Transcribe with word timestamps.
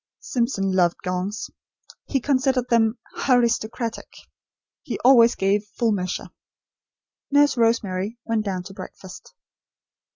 Simpson 0.21 0.71
loved 0.71 0.97
gongs. 1.03 1.51
He 2.07 2.19
considered 2.19 2.69
them 2.69 2.97
"Haristocratic." 3.17 4.11
He 4.81 4.97
always 5.05 5.35
gave 5.35 5.67
full 5.77 5.91
measure. 5.91 6.31
Nurse 7.29 7.55
Rosemary 7.55 8.17
went 8.25 8.43
down 8.43 8.63
to 8.63 8.73
breakfast. 8.73 9.35